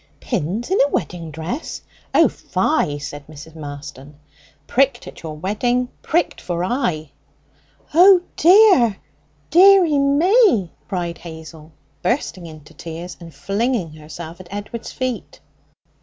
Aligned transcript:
Tins 0.19 0.71
in 0.71 0.81
a 0.81 0.87
wedding 0.89 1.29
dress? 1.29 1.83
Oh, 2.11 2.27
fie!' 2.27 2.97
said 2.97 3.27
Mrs. 3.27 3.55
Marston. 3.55 4.17
Tricked 4.67 5.05
at 5.05 5.21
your 5.21 5.37
wedding, 5.37 5.89
pricked 6.01 6.41
for 6.41 6.63
aye.' 6.63 7.11
'Oh, 7.93 8.23
dear, 8.35 8.97
dearie 9.51 9.99
me!' 9.99 10.73
cried 10.89 11.19
Hazel, 11.19 11.71
bursting 12.01 12.47
into 12.47 12.73
tears, 12.73 13.15
and 13.19 13.31
flinging 13.31 13.93
herself 13.93 14.39
at 14.39 14.47
Edward's 14.49 14.91
feet. 14.91 15.39